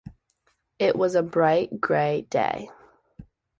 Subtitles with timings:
[0.79, 2.71] It was a bright grey day.